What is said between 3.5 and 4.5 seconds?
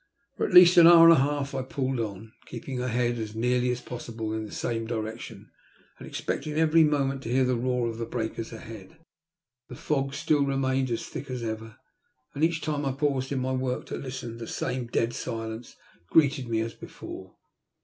as possible in